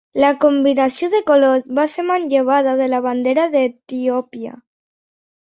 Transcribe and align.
La 0.21 0.29
combinació 0.43 1.09
de 1.15 1.19
colors 1.27 1.69
va 1.81 1.85
ser 1.97 2.07
manllevada 2.07 2.73
de 2.81 2.87
la 2.95 3.05
bandera 3.09 3.47
d'Etiòpia. 3.57 4.57